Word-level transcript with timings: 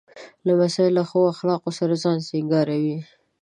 لمسی 0.45 0.87
له 0.97 1.03
ښو 1.09 1.21
اخلاقو 1.33 1.69
سره 1.79 1.93
ځان 2.03 2.17
سینګاروي. 2.27 2.97